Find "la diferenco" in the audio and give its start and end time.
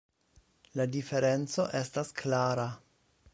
0.79-1.67